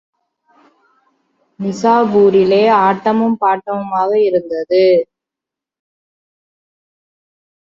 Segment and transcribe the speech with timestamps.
[1.59, 4.83] நிசாப்பூரிலே, ஆட்டமும் பாட்டுமாக இருந்தது.